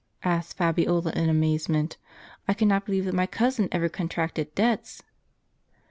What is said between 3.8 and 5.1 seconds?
contracted debts."